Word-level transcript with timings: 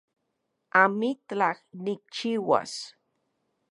Amitlaj 0.81 1.57
nikchiuas 1.83 2.73